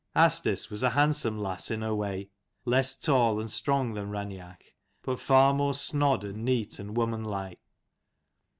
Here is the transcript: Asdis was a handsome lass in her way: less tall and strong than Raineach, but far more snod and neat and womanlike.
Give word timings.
Asdis 0.15 0.71
was 0.71 0.81
a 0.81 0.89
handsome 0.89 1.37
lass 1.37 1.69
in 1.69 1.83
her 1.83 1.93
way: 1.93 2.31
less 2.65 2.95
tall 2.95 3.39
and 3.39 3.51
strong 3.51 3.93
than 3.93 4.09
Raineach, 4.09 4.73
but 5.03 5.19
far 5.19 5.53
more 5.53 5.75
snod 5.75 6.23
and 6.23 6.43
neat 6.43 6.79
and 6.79 6.97
womanlike. 6.97 7.59